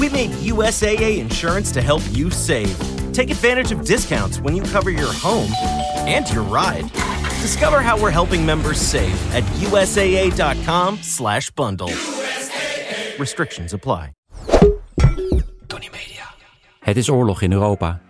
We 0.00 0.08
made 0.08 0.30
USAA 0.30 1.18
insurance 1.18 1.70
to 1.72 1.82
help 1.82 2.00
you 2.12 2.30
save. 2.30 2.74
Take 3.12 3.30
advantage 3.30 3.70
of 3.70 3.84
discounts 3.84 4.40
when 4.40 4.56
you 4.56 4.62
cover 4.62 4.90
your 4.90 5.12
home 5.12 5.52
and 6.06 6.26
your 6.32 6.42
ride. 6.42 6.90
Discover 7.42 7.82
how 7.82 8.00
we're 8.00 8.10
helping 8.10 8.46
members 8.46 8.80
save 8.80 9.34
at 9.34 9.42
USAA.com 9.42 10.98
slash 11.00 11.50
bundle. 11.50 11.90
Restrictions 13.18 13.72
apply. 13.72 14.12
Tony 15.66 15.88
Media. 15.92 16.24
Het 16.80 16.96
is 16.96 17.10
oorlog 17.10 17.42
in 17.42 17.52
Europa. 17.52 18.00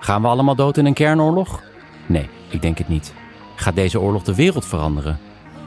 Gaan 0.00 0.22
we 0.22 0.28
allemaal 0.28 0.56
dood 0.56 0.76
in 0.76 0.86
een 0.86 0.94
kernoorlog? 0.94 1.62
Nee, 2.06 2.28
ik 2.50 2.62
denk 2.62 2.78
het 2.78 2.88
niet. 2.88 3.14
Gaat 3.56 3.74
deze 3.74 4.00
oorlog 4.00 4.22
de 4.22 4.34
wereld 4.34 4.66
veranderen? 4.66 5.18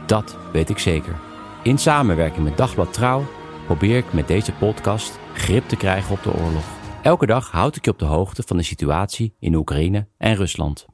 Dat 0.05 0.37
weet 0.53 0.69
ik 0.69 0.79
zeker. 0.79 1.15
In 1.63 1.77
samenwerking 1.77 2.43
met 2.43 2.57
Dagblad 2.57 2.93
Trouw 2.93 3.25
probeer 3.65 3.97
ik 3.97 4.13
met 4.13 4.27
deze 4.27 4.51
podcast 4.51 5.19
grip 5.39 5.67
te 5.67 5.75
krijgen 5.75 6.11
op 6.11 6.23
de 6.23 6.33
oorlog. 6.33 6.63
Elke 7.01 7.25
dag 7.25 7.51
houd 7.51 7.75
ik 7.75 7.85
je 7.85 7.91
op 7.91 7.99
de 7.99 8.05
hoogte 8.05 8.43
van 8.45 8.57
de 8.57 8.63
situatie 8.63 9.35
in 9.39 9.55
Oekraïne 9.55 10.07
en 10.17 10.35
Rusland. 10.35 10.85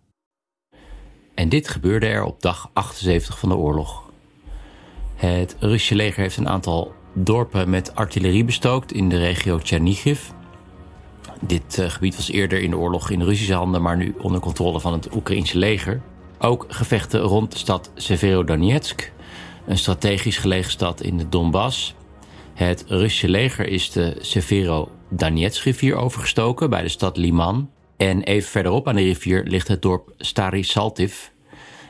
En 1.35 1.49
dit 1.49 1.67
gebeurde 1.67 2.05
er 2.05 2.23
op 2.23 2.41
dag 2.41 2.69
78 2.73 3.39
van 3.39 3.49
de 3.49 3.55
oorlog. 3.55 4.11
Het 5.15 5.55
Russische 5.59 5.95
leger 5.95 6.21
heeft 6.21 6.37
een 6.37 6.49
aantal 6.49 6.93
dorpen 7.13 7.69
met 7.69 7.95
artillerie 7.95 8.43
bestookt 8.43 8.91
in 8.91 9.09
de 9.09 9.17
regio 9.17 9.59
Chernihiv. 9.63 10.29
Dit 11.41 11.77
uh, 11.77 11.89
gebied 11.89 12.15
was 12.15 12.31
eerder 12.31 12.61
in 12.61 12.69
de 12.69 12.77
oorlog 12.77 13.09
in 13.09 13.21
Russische 13.21 13.53
handen, 13.53 13.81
maar 13.81 13.97
nu 13.97 14.15
onder 14.17 14.41
controle 14.41 14.79
van 14.79 14.93
het 14.93 15.15
Oekraïnse 15.15 15.57
leger. 15.57 16.01
Ook 16.39 16.65
gevechten 16.67 17.19
rond 17.19 17.51
de 17.51 17.57
stad 17.57 17.91
Severodonetsk, 17.95 19.11
een 19.65 19.77
strategisch 19.77 20.37
gelegen 20.37 20.71
stad 20.71 21.01
in 21.01 21.17
de 21.17 21.29
Donbass. 21.29 21.95
Het 22.55 22.85
Russische 22.87 23.29
leger 23.29 23.67
is 23.67 23.91
de 23.91 24.15
Severodonetsk-rivier 24.19 25.95
overgestoken 25.95 26.69
bij 26.69 26.81
de 26.81 26.89
stad 26.89 27.17
Liman. 27.17 27.69
En 27.97 28.23
even 28.23 28.49
verderop 28.49 28.87
aan 28.87 28.95
de 28.95 29.01
rivier 29.01 29.43
ligt 29.43 29.67
het 29.67 29.81
dorp 29.81 30.13
Stary 30.17 30.61
Saltiv. 30.61 31.29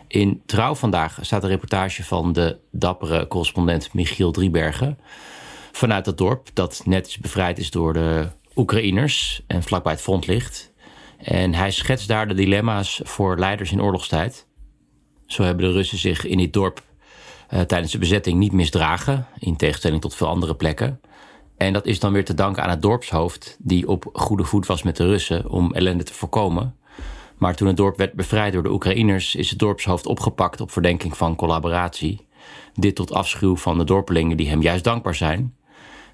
In 0.08 0.41
Trouw 0.45 0.75
vandaag 0.75 1.17
staat 1.21 1.43
een 1.43 1.49
reportage 1.49 2.03
van 2.03 2.33
de 2.33 2.58
dappere 2.71 3.27
correspondent 3.27 3.93
Michiel 3.93 4.31
Driebergen. 4.31 4.97
Vanuit 5.71 6.05
dat 6.05 6.17
dorp 6.17 6.49
dat 6.53 6.81
net 6.86 7.08
is 7.08 7.17
bevrijd 7.17 7.58
is 7.58 7.71
door 7.71 7.93
de 7.93 8.27
Oekraïners 8.55 9.43
en 9.47 9.63
vlakbij 9.63 9.91
het 9.91 10.02
front 10.02 10.27
ligt. 10.27 10.73
En 11.17 11.53
hij 11.53 11.71
schetst 11.71 12.08
daar 12.08 12.27
de 12.27 12.33
dilemma's 12.33 13.02
voor 13.03 13.39
leiders 13.39 13.71
in 13.71 13.81
oorlogstijd. 13.81 14.47
Zo 15.25 15.43
hebben 15.43 15.66
de 15.66 15.71
Russen 15.71 15.97
zich 15.97 16.25
in 16.25 16.38
dit 16.38 16.53
dorp 16.53 16.83
uh, 17.49 17.61
tijdens 17.61 17.91
de 17.91 17.97
bezetting 17.97 18.39
niet 18.39 18.51
misdragen, 18.51 19.27
in 19.39 19.55
tegenstelling 19.55 20.01
tot 20.01 20.15
veel 20.15 20.27
andere 20.27 20.55
plekken. 20.55 20.99
En 21.57 21.73
dat 21.73 21.85
is 21.85 21.99
dan 21.99 22.13
weer 22.13 22.25
te 22.25 22.33
danken 22.33 22.63
aan 22.63 22.69
het 22.69 22.81
dorpshoofd, 22.81 23.57
die 23.59 23.87
op 23.87 24.09
goede 24.13 24.43
voet 24.43 24.65
was 24.65 24.83
met 24.83 24.97
de 24.97 25.05
Russen 25.05 25.49
om 25.49 25.73
ellende 25.73 26.03
te 26.03 26.13
voorkomen. 26.13 26.75
Maar 27.37 27.55
toen 27.55 27.67
het 27.67 27.77
dorp 27.77 27.97
werd 27.97 28.13
bevrijd 28.13 28.53
door 28.53 28.63
de 28.63 28.71
Oekraïners, 28.71 29.35
is 29.35 29.49
het 29.49 29.59
dorpshoofd 29.59 30.05
opgepakt 30.05 30.61
op 30.61 30.71
verdenking 30.71 31.17
van 31.17 31.35
collaboratie. 31.35 32.27
Dit 32.73 32.95
tot 32.95 33.13
afschuw 33.13 33.55
van 33.55 33.77
de 33.77 33.83
dorpelingen 33.83 34.37
die 34.37 34.49
hem 34.49 34.61
juist 34.61 34.83
dankbaar 34.83 35.15
zijn. 35.15 35.55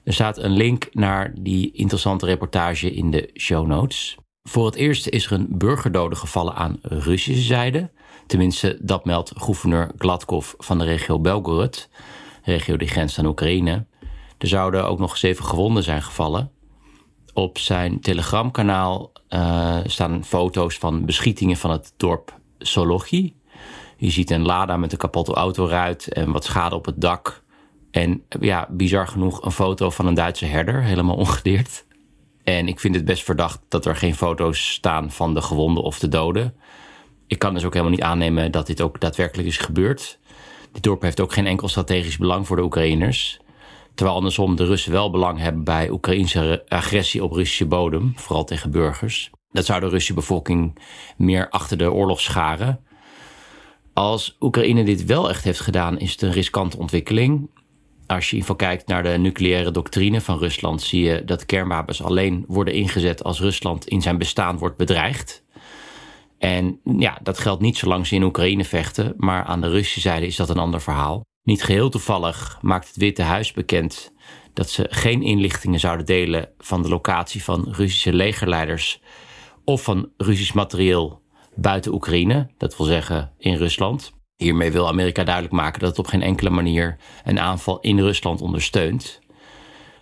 Er 0.04 0.14
staat 0.14 0.38
een 0.38 0.52
link 0.52 0.90
naar 0.92 1.34
die 1.40 1.72
interessante 1.72 2.26
reportage 2.26 2.94
in 2.94 3.12
de 3.12 3.30
show 3.34 3.68
notes. 3.68 4.18
Voor 4.44 4.66
het 4.66 4.76
eerst 4.76 5.08
is 5.08 5.26
er 5.26 5.32
een 5.32 5.48
burgerdode 5.50 6.16
gevallen 6.16 6.56
aan 6.56 6.80
Russische 6.82 7.42
zijde. 7.42 7.90
Tenminste, 8.32 8.78
dat 8.82 9.06
meldt 9.06 9.32
gouverneur 9.36 9.92
Gladkov 9.98 10.54
van 10.58 10.78
de 10.78 10.84
regio 10.84 11.20
Belgorod, 11.20 11.90
regio 12.44 12.78
die 12.78 12.88
grenst 12.88 13.20
aan 13.20 13.26
Oekraïne. 13.26 13.86
Er 14.38 14.48
zouden 14.48 14.86
ook 14.86 15.00
nog 15.00 15.18
zeven 15.18 15.46
gewonden 15.46 15.84
zijn 15.84 16.02
gevallen. 16.02 16.52
Op 17.34 17.58
zijn 17.58 18.02
telegramkanaal 18.02 19.12
uh, 19.30 19.78
staan 19.86 20.24
foto's 20.24 20.78
van 20.78 21.06
beschietingen 21.06 21.58
van 21.58 21.72
het 21.72 21.94
dorp 21.98 22.40
Solochi. 22.58 23.36
Je 23.98 24.10
ziet 24.10 24.32
een 24.32 24.46
Lada 24.46 24.78
met 24.78 24.92
een 24.92 24.98
kapotte 24.98 25.34
autoruit 25.34 26.08
en 26.08 26.32
wat 26.32 26.44
schade 26.44 26.76
op 26.76 26.86
het 26.86 27.02
dak. 27.02 27.44
En 27.92 28.24
ja, 28.40 28.68
bizar 28.70 29.08
genoeg 29.08 29.46
een 29.46 29.52
foto 29.52 29.90
van 29.90 30.06
een 30.06 30.14
Duitse 30.14 30.46
herder, 30.46 30.84
helemaal 30.84 31.16
ongedeerd. 31.16 31.86
En 32.44 32.68
ik 32.68 32.80
vind 32.80 32.96
het 32.96 33.06
best 33.06 33.24
verdacht 33.24 33.60
dat 33.68 33.86
er 33.86 33.96
geen 33.96 34.16
foto's 34.16 34.72
staan 34.72 35.12
van 35.12 35.34
de 35.34 35.42
gewonden 35.42 35.84
of 35.84 36.00
de 36.00 36.08
doden. 36.08 36.56
Ik 37.32 37.40
kan 37.40 37.54
dus 37.54 37.66
ook 37.66 37.74
helemaal 37.74 37.94
niet 37.94 38.04
aannemen 38.04 38.52
dat 38.52 38.68
dit 38.68 38.82
ook 38.82 39.00
daadwerkelijk 39.00 39.48
is 39.48 39.58
gebeurd. 39.58 40.20
Dit 40.72 40.84
dorp 40.84 41.02
heeft 41.02 41.20
ook 41.20 41.34
geen 41.34 41.48
enkel 41.48 41.68
strategisch 41.68 42.18
belang 42.18 42.48
voor 42.48 42.56
de 42.56 42.64
Oekraïners. 42.64 43.40
Terwijl 43.96 44.18
andersom 44.18 44.56
de 44.56 44.66
Russen 44.66 44.92
wel 44.92 45.10
belang 45.10 45.40
hebben 45.40 45.64
bij 45.64 45.90
Oekraïnse 45.90 46.64
agressie 46.68 47.24
op 47.24 47.32
Russische 47.32 47.66
bodem, 47.66 48.14
vooral 48.16 48.44
tegen 48.44 48.72
burgers. 48.72 49.30
Dat 49.52 49.66
zou 49.66 49.80
de 49.80 49.86
Russische 49.86 50.14
bevolking 50.14 50.80
meer 51.18 51.50
achter 51.50 51.78
de 51.78 51.92
oorlog 51.92 52.22
scharen. 52.22 52.80
Als 53.94 54.36
Oekraïne 54.40 54.84
dit 54.84 55.06
wel 55.06 55.30
echt 55.30 55.44
heeft 55.44 55.60
gedaan, 55.60 56.00
is 56.00 56.12
het 56.12 56.22
een 56.22 56.32
riskante 56.32 56.78
ontwikkeling. 56.78 57.50
Als 58.08 58.26
je 58.30 58.32
in 58.32 58.38
ieder 58.38 58.56
geval 58.56 58.68
kijkt 58.68 58.88
naar 58.88 59.04
de 59.04 59.18
nucleaire 59.18 59.72
doctrine 59.72 60.22
van 60.22 60.38
Rusland, 60.38 60.82
zie 60.82 61.04
je 61.04 61.26
dat 61.26 61.46
kernwapens 61.46 62.04
alleen 62.04 62.46
worden 62.48 62.74
ingezet 62.74 63.24
als 63.24 63.40
Rusland 63.40 63.88
in 63.88 64.02
zijn 64.02 64.18
bestaan 64.18 64.58
wordt 64.58 64.78
bedreigd. 64.78 65.44
En 66.42 66.80
ja, 66.98 67.20
dat 67.24 67.40
geldt 67.40 67.62
niet 67.62 67.78
zolang 67.78 68.08
ze 68.08 68.16
in 68.16 68.24
Oekraïne 68.24 68.66
vechten, 68.66 69.14
maar 69.18 69.44
aan 69.44 69.62
de 69.62 69.70
Russische 69.70 70.00
zijde 70.00 70.26
is 70.26 70.36
dat 70.36 70.50
een 70.50 70.58
ander 70.58 70.82
verhaal. 70.82 71.26
Niet 71.44 71.64
geheel 71.64 71.90
toevallig 71.90 72.58
maakt 72.62 72.88
het 72.88 72.96
Witte 72.96 73.22
Huis 73.22 73.52
bekend 73.52 74.14
dat 74.54 74.70
ze 74.70 74.88
geen 74.90 75.22
inlichtingen 75.22 75.80
zouden 75.80 76.06
delen 76.06 76.50
van 76.58 76.82
de 76.82 76.90
locatie 76.90 77.44
van 77.44 77.68
Russische 77.72 78.14
legerleiders 78.14 79.02
of 79.66 79.84
van 79.84 80.10
Russisch 80.18 80.54
materieel 80.54 81.22
buiten 81.56 81.94
Oekraïne, 81.94 82.50
dat 82.58 82.78
wil 82.78 82.86
zeggen 82.86 83.32
in 83.38 83.56
Rusland. 83.56 84.12
Hiermee 84.36 84.72
wil 84.72 84.88
Amerika 84.88 85.24
duidelijk 85.24 85.54
maken 85.54 85.80
dat 85.80 85.90
het 85.90 86.00
op 86.00 86.08
geen 86.08 86.22
enkele 86.22 86.50
manier 86.50 86.98
een 87.24 87.40
aanval 87.40 87.80
in 87.80 88.00
Rusland 88.00 88.42
ondersteunt. 88.42 89.21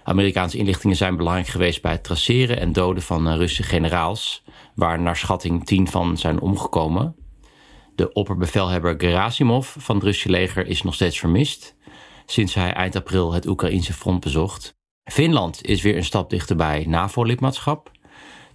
Amerikaanse 0.04 0.58
inlichtingen 0.58 0.96
zijn 0.96 1.16
belangrijk 1.16 1.48
geweest 1.48 1.82
bij 1.82 1.92
het 1.92 2.04
traceren 2.04 2.60
en 2.60 2.74
doden 2.74 3.04
van 3.04 3.30
Russische 3.30 3.64
generaals, 3.64 4.44
waar 4.76 5.02
naar 5.02 5.18
schatting 5.18 5.66
tien 5.66 5.88
van 5.88 6.18
zijn 6.18 6.40
omgekomen. 6.40 7.16
De 7.96 8.14
opperbevelhebber 8.14 8.96
Gerasimov 8.98 9.76
van 9.78 9.96
het 9.96 10.04
Russische 10.04 10.30
leger 10.30 10.68
is 10.68 10.84
nog 10.84 10.94
steeds 10.94 11.20
vermist, 11.20 11.76
sinds 12.26 12.54
hij 12.54 12.74
eind 12.74 12.96
april 12.96 13.34
het 13.34 13.48
Oekraïnse 13.48 13.94
front 13.94 14.20
bezocht. 14.20 14.78
Finland 15.04 15.66
is 15.66 15.82
weer 15.82 15.98
een 15.98 16.04
stap 16.04 16.30
dichterbij 16.30 16.86
NAVO-lidmaatschap. 16.88 17.92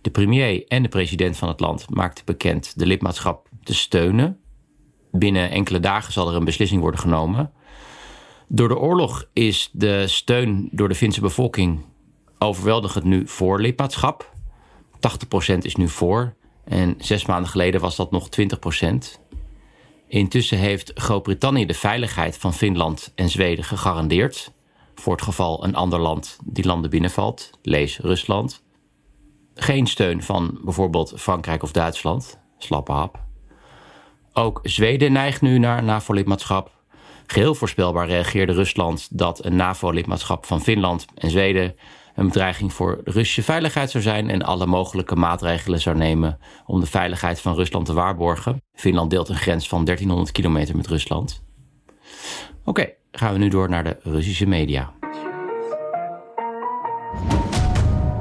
De 0.00 0.10
premier 0.10 0.64
en 0.66 0.82
de 0.82 0.88
president 0.88 1.36
van 1.36 1.48
het 1.48 1.60
land 1.60 1.90
maakten 1.90 2.24
bekend 2.24 2.78
de 2.78 2.86
lidmaatschap 2.86 3.48
te 3.62 3.74
steunen. 3.74 4.40
Binnen 5.10 5.50
enkele 5.50 5.80
dagen 5.80 6.12
zal 6.12 6.28
er 6.28 6.36
een 6.36 6.44
beslissing 6.44 6.80
worden 6.80 7.00
genomen. 7.00 7.52
Door 8.54 8.68
de 8.68 8.78
oorlog 8.78 9.28
is 9.32 9.70
de 9.72 10.08
steun 10.08 10.68
door 10.72 10.88
de 10.88 10.94
Finse 10.94 11.20
bevolking 11.20 11.84
overweldigend 12.38 13.04
nu 13.04 13.28
voor 13.28 13.60
lidmaatschap. 13.60 14.34
80% 15.54 15.58
is 15.58 15.76
nu 15.76 15.88
voor 15.88 16.34
en 16.64 16.94
zes 16.98 17.26
maanden 17.26 17.50
geleden 17.50 17.80
was 17.80 17.96
dat 17.96 18.10
nog 18.10 18.28
20%. 18.28 19.20
Intussen 20.06 20.58
heeft 20.58 20.90
Groot-Brittannië 20.94 21.66
de 21.66 21.74
veiligheid 21.74 22.38
van 22.38 22.54
Finland 22.54 23.12
en 23.14 23.28
Zweden 23.28 23.64
gegarandeerd. 23.64 24.52
Voor 24.94 25.12
het 25.12 25.22
geval 25.22 25.64
een 25.64 25.74
ander 25.74 26.00
land 26.00 26.38
die 26.44 26.66
landen 26.66 26.90
binnenvalt, 26.90 27.50
lees 27.62 27.98
Rusland. 27.98 28.62
Geen 29.54 29.86
steun 29.86 30.22
van 30.22 30.58
bijvoorbeeld 30.64 31.12
Frankrijk 31.16 31.62
of 31.62 31.72
Duitsland, 31.72 32.38
slappe 32.58 32.92
hap. 32.92 33.22
Ook 34.32 34.60
Zweden 34.62 35.12
neigt 35.12 35.40
nu 35.40 35.58
naar 35.58 35.82
NAVO-lidmaatschap. 35.82 36.73
Geheel 37.26 37.54
voorspelbaar 37.54 38.06
reageerde 38.06 38.52
Rusland 38.52 39.08
dat 39.10 39.44
een 39.44 39.56
NAVO-lidmaatschap 39.56 40.46
van 40.46 40.62
Finland 40.62 41.06
en 41.14 41.30
Zweden 41.30 41.76
een 42.14 42.26
bedreiging 42.26 42.72
voor 42.72 43.00
de 43.04 43.10
Russische 43.10 43.42
veiligheid 43.42 43.90
zou 43.90 44.02
zijn 44.02 44.30
en 44.30 44.42
alle 44.42 44.66
mogelijke 44.66 45.16
maatregelen 45.16 45.80
zou 45.80 45.96
nemen 45.96 46.38
om 46.66 46.80
de 46.80 46.86
veiligheid 46.86 47.40
van 47.40 47.54
Rusland 47.54 47.86
te 47.86 47.92
waarborgen. 47.92 48.62
Finland 48.74 49.10
deelt 49.10 49.28
een 49.28 49.34
grens 49.34 49.68
van 49.68 49.84
1300 49.84 50.32
kilometer 50.32 50.76
met 50.76 50.86
Rusland. 50.86 51.44
Oké, 52.64 52.92
gaan 53.12 53.32
we 53.32 53.38
nu 53.38 53.48
door 53.48 53.68
naar 53.68 53.84
de 53.84 53.96
Russische 54.02 54.46
media. 54.46 54.92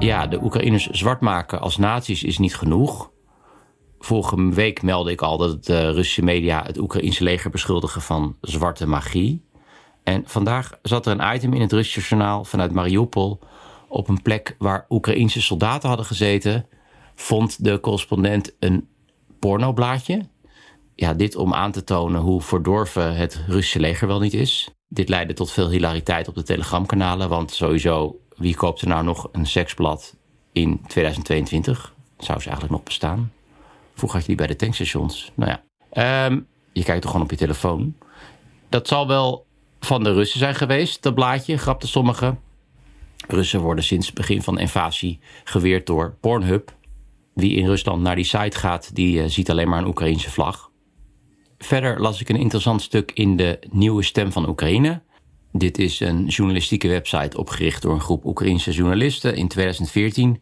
ja, 0.04 0.28
de 0.28 0.44
Oekraïners 0.44 0.90
zwart 0.90 1.22
maken 1.22 1.62
als 1.62 1.78
nazi's 1.78 2.24
is 2.24 2.38
niet 2.38 2.56
genoeg. 2.56 3.12
Vorige 4.04 4.50
week 4.50 4.82
meldde 4.82 5.12
ik 5.12 5.22
al 5.22 5.38
dat 5.38 5.66
de 5.66 5.92
Russische 5.92 6.24
media 6.24 6.64
het 6.66 6.78
Oekraïnse 6.78 7.24
leger 7.24 7.50
beschuldigen 7.50 8.02
van 8.02 8.36
zwarte 8.42 8.88
magie. 8.88 9.42
En 10.04 10.24
vandaag 10.26 10.80
zat 10.82 11.06
er 11.06 11.20
een 11.20 11.36
item 11.36 11.54
in 11.54 11.62
het 11.62 11.72
Russische 11.72 12.10
journaal 12.10 12.44
vanuit 12.44 12.72
Mariupol 12.72 13.40
op 13.88 14.08
een 14.08 14.22
plek 14.22 14.56
waar 14.58 14.86
Oekraïnse 14.90 15.42
soldaten 15.42 15.88
hadden 15.88 16.06
gezeten. 16.06 16.66
Vond 17.16 17.64
de 17.64 17.80
correspondent 17.80 18.56
een 18.60 18.88
pornoblaadje. 19.40 20.22
Ja, 20.96 21.14
dit 21.14 21.36
om 21.36 21.54
aan 21.54 21.72
te 21.72 21.84
tonen 21.84 22.22
hoe 22.22 22.42
verdorven 22.42 23.16
het 23.16 23.44
Russische 23.48 23.80
leger 23.80 24.08
wel 24.08 24.20
niet 24.20 24.34
is. 24.34 24.70
Dit 24.88 25.10
leidde 25.10 25.34
tot 25.34 25.52
veel 25.52 25.70
hilariteit 25.70 26.28
op 26.28 26.36
de 26.36 26.44
telegramkanalen, 26.44 27.30
want 27.30 27.52
sowieso, 27.52 28.20
wie 28.36 28.56
koopt 28.56 28.82
er 28.82 28.88
nou 28.88 29.04
nog 29.04 29.30
een 29.32 29.48
seksblad 29.48 30.16
in 30.52 30.82
2022? 30.88 31.94
Zou 32.18 32.40
ze 32.40 32.46
eigenlijk 32.46 32.76
nog 32.76 32.84
bestaan? 32.84 33.32
Vroeger 33.94 34.18
had 34.20 34.22
je 34.22 34.36
die 34.36 34.46
bij 34.46 34.48
de 34.48 34.56
tankstations. 34.56 35.32
Nou 35.36 35.52
ja, 35.52 35.64
ehm, 35.90 36.40
je 36.72 36.84
kijkt 36.84 37.02
toch 37.02 37.12
gewoon 37.12 37.26
op 37.26 37.32
je 37.32 37.38
telefoon. 37.38 37.96
Dat 38.70 38.88
zal 38.88 39.08
wel 39.08 39.46
van 39.80 40.04
de 40.04 40.14
Russen 40.14 40.40
zijn 40.40 40.56
geweest, 40.56 41.02
dat 41.04 41.16
blaadje, 41.16 41.58
grapte 41.58 41.88
sommigen. 41.88 42.40
Russen 43.28 43.60
worden 43.60 43.84
sinds 43.84 44.06
het 44.06 44.16
begin 44.16 44.42
van 44.42 44.56
de 44.56 44.62
invasie 44.62 45.20
geweerd 45.44 45.86
door 45.86 46.16
Pornhub. 46.20 46.76
Wie 47.34 47.56
in 47.56 47.66
Rusland 47.66 48.02
naar 48.02 48.16
die 48.16 48.24
site 48.24 48.58
gaat, 48.58 48.96
die 48.96 49.18
uh, 49.18 49.28
ziet 49.28 49.50
alleen 49.50 49.70
maar 49.70 49.80
een 49.80 49.88
Oekraïnse 49.88 50.32
vlag. 50.32 50.72
Verder 51.58 52.02
las 52.02 52.22
ik 52.22 52.30
een 52.30 52.36
interessant 52.36 52.82
stuk 52.82 53.12
in 53.12 53.36
de 53.38 53.60
Nieuwe 53.70 54.04
Stem 54.04 54.32
van 54.32 54.50
Oekraïne. 54.50 55.02
Dit 55.52 55.78
is 55.78 56.00
een 56.00 56.26
journalistieke 56.26 56.88
website 56.88 57.38
opgericht 57.38 57.82
door 57.82 57.94
een 57.94 58.02
groep 58.02 58.26
Oekraïnse 58.26 58.72
journalisten 58.72 59.36
in 59.36 59.48
2014, 59.48 60.42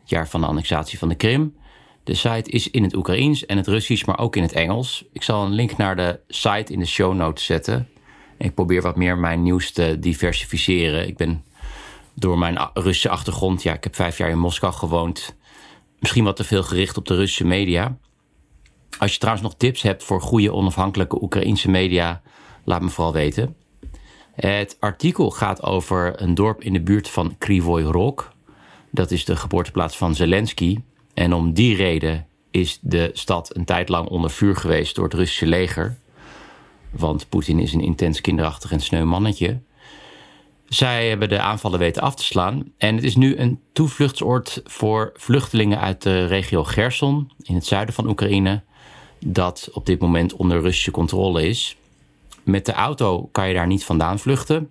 het 0.00 0.10
jaar 0.10 0.28
van 0.28 0.40
de 0.40 0.46
annexatie 0.46 0.98
van 0.98 1.08
de 1.08 1.14
Krim. 1.14 1.54
De 2.04 2.14
site 2.14 2.50
is 2.50 2.70
in 2.70 2.82
het 2.82 2.94
Oekraïens 2.94 3.46
en 3.46 3.56
het 3.56 3.66
Russisch, 3.66 4.04
maar 4.04 4.18
ook 4.18 4.36
in 4.36 4.42
het 4.42 4.52
Engels. 4.52 5.04
Ik 5.12 5.22
zal 5.22 5.44
een 5.44 5.52
link 5.52 5.76
naar 5.76 5.96
de 5.96 6.20
site 6.28 6.72
in 6.72 6.78
de 6.78 6.86
show 6.86 7.14
notes 7.14 7.44
zetten. 7.44 7.88
Ik 8.38 8.54
probeer 8.54 8.82
wat 8.82 8.96
meer 8.96 9.18
mijn 9.18 9.42
nieuws 9.42 9.70
te 9.70 9.96
diversificeren. 9.98 11.06
Ik 11.06 11.16
ben 11.16 11.44
door 12.14 12.38
mijn 12.38 12.70
Russische 12.74 13.08
achtergrond, 13.08 13.62
ja, 13.62 13.72
ik 13.72 13.84
heb 13.84 13.94
vijf 13.94 14.18
jaar 14.18 14.30
in 14.30 14.38
Moskou 14.38 14.72
gewoond, 14.72 15.36
misschien 15.98 16.24
wat 16.24 16.36
te 16.36 16.44
veel 16.44 16.62
gericht 16.62 16.96
op 16.96 17.06
de 17.06 17.14
Russische 17.14 17.46
media. 17.46 17.98
Als 18.98 19.12
je 19.12 19.18
trouwens 19.18 19.46
nog 19.46 19.56
tips 19.56 19.82
hebt 19.82 20.04
voor 20.04 20.20
goede 20.20 20.52
onafhankelijke 20.52 21.22
Oekraïnse 21.22 21.70
media, 21.70 22.22
laat 22.64 22.82
me 22.82 22.88
vooral 22.88 23.12
weten. 23.12 23.56
Het 24.32 24.76
artikel 24.80 25.30
gaat 25.30 25.62
over 25.62 26.22
een 26.22 26.34
dorp 26.34 26.62
in 26.62 26.72
de 26.72 26.82
buurt 26.82 27.08
van 27.08 27.38
Krivoy 27.38 27.82
Rog. 27.82 28.32
Dat 28.90 29.10
is 29.10 29.24
de 29.24 29.36
geboorteplaats 29.36 29.96
van 29.96 30.14
Zelensky. 30.14 30.78
En 31.14 31.32
om 31.32 31.52
die 31.52 31.76
reden 31.76 32.26
is 32.50 32.78
de 32.80 33.10
stad 33.12 33.56
een 33.56 33.64
tijd 33.64 33.88
lang 33.88 34.08
onder 34.08 34.30
vuur 34.30 34.56
geweest 34.56 34.94
door 34.94 35.04
het 35.04 35.14
Russische 35.14 35.46
leger. 35.46 35.96
Want 36.90 37.28
Poetin 37.28 37.58
is 37.58 37.72
een 37.72 37.80
intens 37.80 38.20
kinderachtig 38.20 38.72
en 38.72 38.80
sneu 38.80 39.04
mannetje. 39.04 39.60
Zij 40.68 41.08
hebben 41.08 41.28
de 41.28 41.40
aanvallen 41.40 41.78
weten 41.78 42.02
af 42.02 42.14
te 42.14 42.24
slaan. 42.24 42.72
En 42.78 42.94
het 42.94 43.04
is 43.04 43.16
nu 43.16 43.36
een 43.36 43.60
toevluchtsoord 43.72 44.60
voor 44.64 45.12
vluchtelingen 45.16 45.80
uit 45.80 46.02
de 46.02 46.26
regio 46.26 46.64
Gerson 46.64 47.30
in 47.42 47.54
het 47.54 47.66
zuiden 47.66 47.94
van 47.94 48.08
Oekraïne. 48.08 48.62
Dat 49.18 49.68
op 49.72 49.86
dit 49.86 50.00
moment 50.00 50.34
onder 50.34 50.60
Russische 50.60 50.90
controle 50.90 51.48
is. 51.48 51.76
Met 52.42 52.66
de 52.66 52.72
auto 52.72 53.28
kan 53.32 53.48
je 53.48 53.54
daar 53.54 53.66
niet 53.66 53.84
vandaan 53.84 54.18
vluchten. 54.18 54.70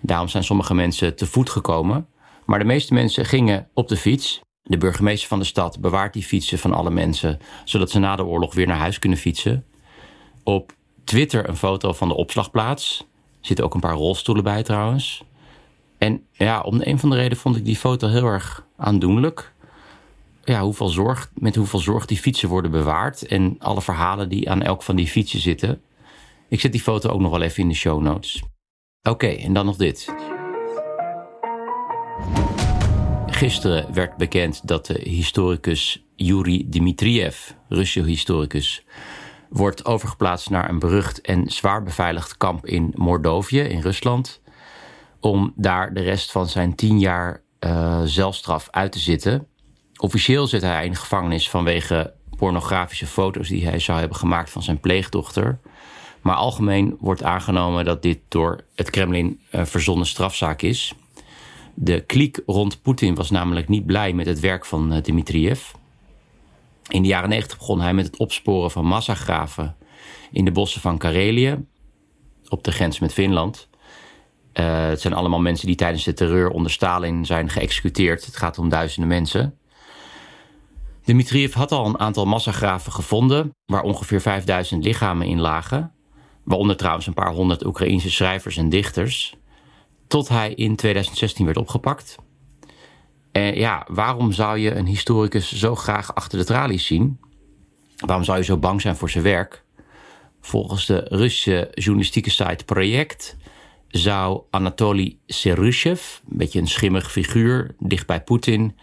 Daarom 0.00 0.28
zijn 0.28 0.44
sommige 0.44 0.74
mensen 0.74 1.16
te 1.16 1.26
voet 1.26 1.50
gekomen. 1.50 2.06
Maar 2.44 2.58
de 2.58 2.64
meeste 2.64 2.94
mensen 2.94 3.24
gingen 3.24 3.68
op 3.72 3.88
de 3.88 3.96
fiets. 3.96 4.43
De 4.66 4.78
burgemeester 4.78 5.28
van 5.28 5.38
de 5.38 5.44
stad 5.44 5.80
bewaart 5.80 6.12
die 6.12 6.22
fietsen 6.22 6.58
van 6.58 6.72
alle 6.72 6.90
mensen, 6.90 7.38
zodat 7.64 7.90
ze 7.90 7.98
na 7.98 8.16
de 8.16 8.24
oorlog 8.24 8.54
weer 8.54 8.66
naar 8.66 8.78
huis 8.78 8.98
kunnen 8.98 9.18
fietsen. 9.18 9.64
Op 10.42 10.72
Twitter 11.04 11.48
een 11.48 11.56
foto 11.56 11.92
van 11.92 12.08
de 12.08 12.14
opslagplaats. 12.14 12.98
Er 13.00 13.46
zitten 13.46 13.64
ook 13.64 13.74
een 13.74 13.80
paar 13.80 13.94
rolstoelen 13.94 14.44
bij 14.44 14.62
trouwens. 14.62 15.24
En 15.98 16.26
ja, 16.32 16.60
om 16.60 16.80
een 16.82 16.98
van 16.98 17.10
de 17.10 17.16
reden 17.16 17.38
vond 17.38 17.56
ik 17.56 17.64
die 17.64 17.76
foto 17.76 18.08
heel 18.08 18.26
erg 18.26 18.66
aandoenlijk. 18.76 19.52
Ja, 20.44 20.62
hoeveel 20.62 20.88
zorg, 20.88 21.30
met 21.34 21.56
hoeveel 21.56 21.78
zorg 21.78 22.06
die 22.06 22.18
fietsen 22.18 22.48
worden 22.48 22.70
bewaard. 22.70 23.26
En 23.26 23.56
alle 23.58 23.82
verhalen 23.82 24.28
die 24.28 24.50
aan 24.50 24.62
elk 24.62 24.82
van 24.82 24.96
die 24.96 25.06
fietsen 25.06 25.40
zitten. 25.40 25.82
Ik 26.48 26.60
zet 26.60 26.72
die 26.72 26.80
foto 26.80 27.08
ook 27.08 27.20
nog 27.20 27.30
wel 27.30 27.42
even 27.42 27.62
in 27.62 27.68
de 27.68 27.74
show 27.74 28.00
notes. 28.00 28.42
Oké, 29.02 29.26
en 29.26 29.52
dan 29.52 29.66
nog 29.66 29.76
dit. 29.76 30.14
Gisteren 33.34 33.94
werd 33.94 34.16
bekend 34.16 34.68
dat 34.68 34.86
de 34.86 35.00
historicus 35.02 36.04
Yuri 36.16 36.68
Dmitriev, 36.68 37.50
Russische 37.68 38.08
historicus, 38.08 38.84
wordt 39.48 39.84
overgeplaatst 39.84 40.50
naar 40.50 40.68
een 40.68 40.78
berucht 40.78 41.20
en 41.20 41.50
zwaar 41.50 41.82
beveiligd 41.82 42.36
kamp 42.36 42.66
in 42.66 42.92
Mordovië 42.94 43.60
in 43.60 43.80
Rusland. 43.80 44.40
Om 45.20 45.52
daar 45.56 45.94
de 45.94 46.02
rest 46.02 46.32
van 46.32 46.48
zijn 46.48 46.74
tien 46.74 46.98
jaar 46.98 47.42
uh, 47.60 48.02
zelfstraf 48.04 48.68
uit 48.70 48.92
te 48.92 48.98
zitten. 48.98 49.46
Officieel 49.96 50.46
zit 50.46 50.62
hij 50.62 50.84
in 50.84 50.96
gevangenis 50.96 51.50
vanwege 51.50 52.14
pornografische 52.36 53.06
foto's 53.06 53.48
die 53.48 53.66
hij 53.66 53.78
zou 53.78 53.98
hebben 53.98 54.16
gemaakt 54.16 54.50
van 54.50 54.62
zijn 54.62 54.80
pleegdochter. 54.80 55.58
Maar 56.22 56.36
algemeen 56.36 56.96
wordt 57.00 57.22
aangenomen 57.22 57.84
dat 57.84 58.02
dit 58.02 58.18
door 58.28 58.64
het 58.74 58.90
Kremlin 58.90 59.40
uh, 59.52 59.64
verzonnen 59.64 60.06
strafzaak 60.06 60.62
is. 60.62 60.94
De 61.74 62.00
kliek 62.00 62.40
rond 62.46 62.82
Poetin 62.82 63.14
was 63.14 63.30
namelijk 63.30 63.68
niet 63.68 63.86
blij 63.86 64.12
met 64.12 64.26
het 64.26 64.40
werk 64.40 64.64
van 64.64 64.92
uh, 64.92 64.98
Dmitriev. 64.98 65.70
In 66.88 67.02
de 67.02 67.08
jaren 67.08 67.28
90 67.28 67.58
begon 67.58 67.80
hij 67.80 67.94
met 67.94 68.06
het 68.06 68.16
opsporen 68.16 68.70
van 68.70 68.84
massagraven 68.84 69.76
in 70.32 70.44
de 70.44 70.52
bossen 70.52 70.80
van 70.80 70.98
Karelië, 70.98 71.64
op 72.48 72.64
de 72.64 72.72
grens 72.72 72.98
met 72.98 73.12
Finland. 73.12 73.68
Uh, 74.54 74.86
het 74.88 75.00
zijn 75.00 75.14
allemaal 75.14 75.40
mensen 75.40 75.66
die 75.66 75.76
tijdens 75.76 76.04
de 76.04 76.12
terreur 76.12 76.50
onder 76.50 76.70
Stalin 76.70 77.26
zijn 77.26 77.48
geëxecuteerd. 77.48 78.24
Het 78.24 78.36
gaat 78.36 78.58
om 78.58 78.68
duizenden 78.68 79.08
mensen. 79.08 79.58
Dmitriev 81.04 81.54
had 81.54 81.72
al 81.72 81.86
een 81.86 81.98
aantal 81.98 82.26
massagraven 82.26 82.92
gevonden, 82.92 83.54
waar 83.66 83.82
ongeveer 83.82 84.20
5000 84.20 84.84
lichamen 84.84 85.26
in 85.26 85.40
lagen. 85.40 85.92
Waaronder 86.44 86.76
trouwens 86.76 87.06
een 87.06 87.14
paar 87.14 87.32
honderd 87.32 87.66
Oekraïnse 87.66 88.10
schrijvers 88.10 88.56
en 88.56 88.68
dichters. 88.68 89.36
Tot 90.06 90.28
hij 90.28 90.54
in 90.54 90.76
2016 90.76 91.44
werd 91.44 91.56
opgepakt. 91.56 92.16
En 93.32 93.56
ja, 93.56 93.86
waarom 93.88 94.32
zou 94.32 94.58
je 94.58 94.74
een 94.74 94.86
historicus 94.86 95.52
zo 95.52 95.74
graag 95.74 96.14
achter 96.14 96.38
de 96.38 96.44
tralies 96.44 96.86
zien? 96.86 97.20
Waarom 97.96 98.24
zou 98.24 98.38
je 98.38 98.44
zo 98.44 98.56
bang 98.56 98.80
zijn 98.80 98.96
voor 98.96 99.10
zijn 99.10 99.24
werk? 99.24 99.64
Volgens 100.40 100.86
de 100.86 101.06
Russische 101.08 101.70
journalistieke 101.74 102.30
site 102.30 102.64
Project 102.64 103.36
zou 103.88 104.42
Anatoly 104.50 105.18
Serushev, 105.26 106.18
een 106.30 106.36
beetje 106.36 106.60
een 106.60 106.68
schimmig 106.68 107.12
figuur 107.12 107.74
dicht 107.78 108.06
bij 108.06 108.22
Poetin, 108.22 108.76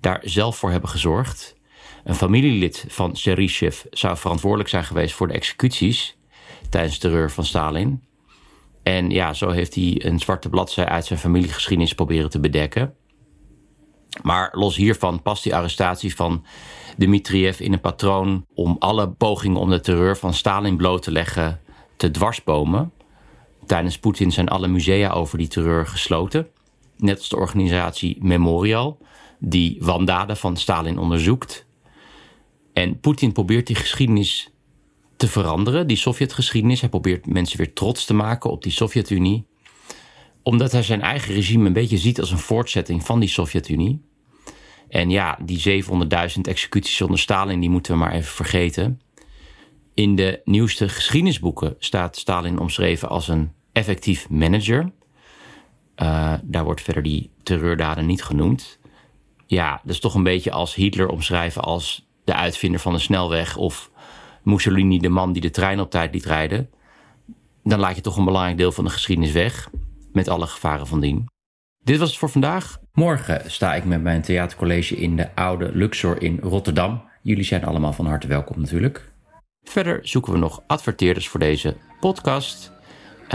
daar 0.00 0.20
zelf 0.24 0.56
voor 0.56 0.70
hebben 0.70 0.90
gezorgd. 0.90 1.56
Een 2.04 2.14
familielid 2.14 2.84
van 2.88 3.16
Serushev 3.16 3.84
zou 3.90 4.16
verantwoordelijk 4.16 4.68
zijn 4.68 4.84
geweest 4.84 5.14
voor 5.14 5.28
de 5.28 5.34
executies 5.34 6.16
tijdens 6.70 6.94
de 6.94 7.00
terreur 7.00 7.30
van 7.30 7.44
Stalin. 7.44 8.02
En 8.86 9.10
ja, 9.10 9.32
zo 9.32 9.50
heeft 9.50 9.74
hij 9.74 10.04
een 10.04 10.18
zwarte 10.18 10.48
bladzij 10.48 10.84
uit 10.84 11.04
zijn 11.04 11.18
familiegeschiedenis 11.18 11.94
proberen 11.94 12.30
te 12.30 12.40
bedekken. 12.40 12.94
Maar 14.22 14.48
los 14.52 14.76
hiervan 14.76 15.22
past 15.22 15.42
die 15.42 15.54
arrestatie 15.54 16.16
van 16.16 16.44
Dmitriev 16.96 17.60
in 17.60 17.72
een 17.72 17.80
patroon 17.80 18.46
om 18.54 18.76
alle 18.78 19.08
pogingen 19.08 19.60
om 19.60 19.70
de 19.70 19.80
terreur 19.80 20.16
van 20.16 20.34
Stalin 20.34 20.76
bloot 20.76 21.02
te 21.02 21.10
leggen 21.10 21.60
te 21.96 22.10
dwarsbomen. 22.10 22.92
Tijdens 23.66 23.98
Poetin 23.98 24.32
zijn 24.32 24.48
alle 24.48 24.68
musea 24.68 25.10
over 25.10 25.38
die 25.38 25.48
terreur 25.48 25.86
gesloten. 25.86 26.48
Net 26.96 27.18
als 27.18 27.28
de 27.28 27.36
organisatie 27.36 28.18
Memorial, 28.20 28.98
die 29.38 29.76
wandaden 29.80 30.36
van 30.36 30.56
Stalin 30.56 30.98
onderzoekt. 30.98 31.66
En 32.72 33.00
Poetin 33.00 33.32
probeert 33.32 33.66
die 33.66 33.76
geschiedenis 33.76 34.50
te 35.16 35.28
veranderen, 35.28 35.86
die 35.86 35.96
Sovjetgeschiedenis. 35.96 36.80
Hij 36.80 36.88
probeert 36.88 37.26
mensen 37.26 37.58
weer 37.58 37.72
trots 37.72 38.04
te 38.04 38.14
maken 38.14 38.50
op 38.50 38.62
die 38.62 38.72
Sovjet-Unie 38.72 39.46
omdat 40.46 40.72
hij 40.72 40.82
zijn 40.82 41.02
eigen 41.02 41.34
regime 41.34 41.66
een 41.66 41.72
beetje 41.72 41.98
ziet 41.98 42.20
als 42.20 42.30
een 42.30 42.38
voortzetting 42.38 43.04
van 43.04 43.20
die 43.20 43.28
Sovjet-Unie. 43.28 44.00
En 44.88 45.10
ja, 45.10 45.38
die 45.42 45.84
700.000 45.84 46.40
executies 46.42 47.00
onder 47.02 47.18
Stalin, 47.18 47.60
die 47.60 47.70
moeten 47.70 47.92
we 47.92 47.98
maar 47.98 48.12
even 48.12 48.34
vergeten. 48.34 49.00
In 49.94 50.16
de 50.16 50.40
nieuwste 50.44 50.88
geschiedenisboeken 50.88 51.76
staat 51.78 52.16
Stalin 52.16 52.58
omschreven 52.58 53.08
als 53.08 53.28
een 53.28 53.52
effectief 53.72 54.28
manager. 54.28 54.92
Uh, 55.96 56.34
daar 56.42 56.64
wordt 56.64 56.82
verder 56.82 57.02
die 57.02 57.30
terreurdaden 57.42 58.06
niet 58.06 58.22
genoemd. 58.22 58.78
Ja, 59.46 59.80
dat 59.82 59.94
is 59.94 60.00
toch 60.00 60.14
een 60.14 60.22
beetje 60.22 60.50
als 60.50 60.74
Hitler 60.74 61.08
omschrijven 61.08 61.62
als 61.62 62.06
de 62.24 62.34
uitvinder 62.34 62.80
van 62.80 62.92
de 62.92 62.98
snelweg 62.98 63.56
of 63.56 63.90
Mussolini 64.46 64.98
de 64.98 65.08
man 65.08 65.32
die 65.32 65.42
de 65.42 65.50
trein 65.50 65.80
op 65.80 65.90
tijd 65.90 66.14
liet 66.14 66.24
rijden. 66.24 66.70
Dan 67.62 67.78
laat 67.78 67.96
je 67.96 68.02
toch 68.02 68.16
een 68.16 68.24
belangrijk 68.24 68.56
deel 68.56 68.72
van 68.72 68.84
de 68.84 68.90
geschiedenis 68.90 69.32
weg 69.32 69.70
met 70.12 70.28
alle 70.28 70.46
gevaren 70.46 70.86
van 70.86 71.00
dien. 71.00 71.24
Dit 71.84 71.98
was 71.98 72.08
het 72.08 72.18
voor 72.18 72.30
vandaag. 72.30 72.78
Morgen 72.92 73.50
sta 73.50 73.74
ik 73.74 73.84
met 73.84 74.02
mijn 74.02 74.22
theatercollege 74.22 74.96
in 74.96 75.16
de 75.16 75.34
oude 75.34 75.70
Luxor 75.74 76.22
in 76.22 76.38
Rotterdam. 76.42 77.02
Jullie 77.22 77.44
zijn 77.44 77.64
allemaal 77.64 77.92
van 77.92 78.06
harte 78.06 78.26
welkom 78.26 78.60
natuurlijk. 78.60 79.12
Verder 79.62 79.98
zoeken 80.02 80.32
we 80.32 80.38
nog 80.38 80.62
adverteerders 80.66 81.28
voor 81.28 81.40
deze 81.40 81.76
podcast. 82.00 82.72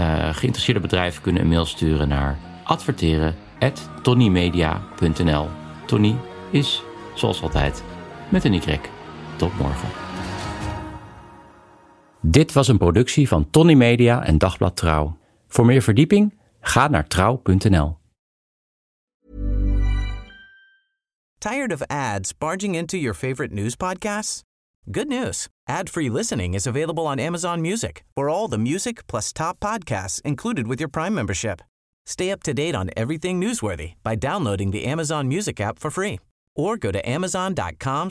Uh, 0.00 0.34
geïnteresseerde 0.34 0.80
bedrijven 0.80 1.22
kunnen 1.22 1.42
een 1.42 1.48
mail 1.48 1.64
sturen 1.64 2.08
naar 2.08 2.38
adverteren.tonnymedia.nl 2.64 5.48
Tony 5.86 6.16
is, 6.50 6.82
zoals 7.14 7.42
altijd, 7.42 7.84
met 8.28 8.44
een 8.44 8.54
Y. 8.54 8.78
Tot 9.36 9.58
morgen. 9.58 9.88
Dit 12.24 12.52
was 12.52 12.68
een 12.68 12.78
productie 12.78 13.28
van 13.28 13.50
Tony 13.50 13.74
Media 13.74 14.24
en 14.24 14.38
Dagblad 14.38 14.76
Trouw. 14.76 15.16
Voor 15.48 15.66
meer 15.66 15.82
verdieping 15.82 16.38
ga 16.60 16.88
naar 16.88 17.06
trouw.nl. 17.06 17.98
Tired 21.38 21.72
of 21.72 21.82
ads 21.86 22.38
barging 22.38 22.76
into 22.76 22.96
your 22.96 23.14
favorite 23.14 23.54
news 23.54 23.74
podcasts? 23.74 24.42
Good 24.90 25.08
news. 25.08 25.48
Ad-free 25.68 26.10
listening 26.10 26.54
is 26.54 26.66
available 26.66 27.04
on 27.04 27.18
Amazon 27.18 27.60
Music. 27.60 28.04
For 28.14 28.28
all 28.28 28.48
the 28.48 28.58
music 28.58 29.06
plus 29.06 29.32
top 29.32 29.58
podcasts 29.58 30.20
included 30.20 30.66
with 30.66 30.78
your 30.78 30.90
Prime 30.90 31.14
membership. 31.14 31.60
Stay 32.06 32.30
up 32.30 32.42
to 32.42 32.52
date 32.52 32.76
on 32.76 32.90
everything 32.96 33.40
newsworthy 33.40 33.92
by 34.02 34.14
downloading 34.16 34.72
the 34.72 34.84
Amazon 34.84 35.28
Music 35.28 35.60
app 35.60 35.78
for 35.78 35.90
free 35.90 36.18
or 36.54 36.76
go 36.76 36.90
to 36.90 37.08
amazon.com 37.08 38.10